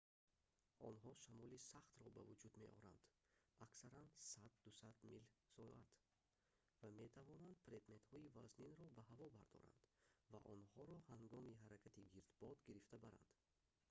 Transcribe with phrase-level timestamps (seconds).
[0.89, 3.01] онҳо шамоли сахтро ба вуҷуд меоранд
[3.65, 5.81] аксаран 100-200 мил/соат
[6.81, 9.73] ва метавонанд предметҳои вазнинро ба ҳаво бардоранд
[10.31, 13.29] ва онҳоро ҳангоми ҳаракати гирдбод гирифта баранд